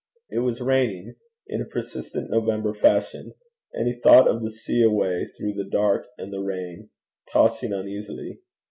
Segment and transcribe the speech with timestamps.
[0.31, 1.13] It was raining
[1.45, 3.35] in a persistent November fashion,
[3.73, 6.89] and he thought of the sea, away through the dark and the rain,
[7.31, 8.39] tossing uneasily.